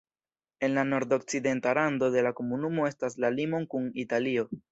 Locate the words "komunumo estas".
2.41-3.19